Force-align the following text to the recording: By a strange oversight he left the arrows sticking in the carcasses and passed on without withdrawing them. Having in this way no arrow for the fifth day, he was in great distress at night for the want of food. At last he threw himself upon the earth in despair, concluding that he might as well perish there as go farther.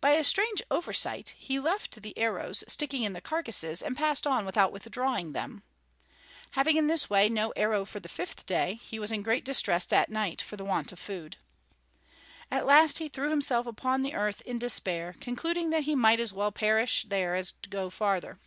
By 0.00 0.14
a 0.14 0.24
strange 0.24 0.62
oversight 0.68 1.32
he 1.38 1.60
left 1.60 2.02
the 2.02 2.18
arrows 2.18 2.64
sticking 2.66 3.04
in 3.04 3.12
the 3.12 3.20
carcasses 3.20 3.82
and 3.82 3.96
passed 3.96 4.26
on 4.26 4.44
without 4.44 4.72
withdrawing 4.72 5.32
them. 5.32 5.62
Having 6.58 6.76
in 6.76 6.86
this 6.88 7.08
way 7.08 7.28
no 7.28 7.50
arrow 7.54 7.84
for 7.84 8.00
the 8.00 8.08
fifth 8.08 8.46
day, 8.46 8.74
he 8.82 8.98
was 8.98 9.12
in 9.12 9.22
great 9.22 9.44
distress 9.44 9.92
at 9.92 10.10
night 10.10 10.42
for 10.42 10.56
the 10.56 10.64
want 10.64 10.90
of 10.90 10.98
food. 10.98 11.36
At 12.50 12.66
last 12.66 12.98
he 12.98 13.08
threw 13.08 13.30
himself 13.30 13.64
upon 13.68 14.02
the 14.02 14.14
earth 14.16 14.40
in 14.40 14.58
despair, 14.58 15.14
concluding 15.20 15.70
that 15.70 15.84
he 15.84 15.94
might 15.94 16.18
as 16.18 16.32
well 16.32 16.50
perish 16.50 17.04
there 17.08 17.36
as 17.36 17.52
go 17.70 17.90
farther. 17.90 18.40